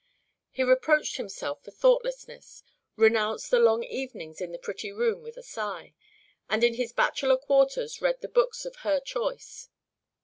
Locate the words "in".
4.41-4.51, 6.63-6.73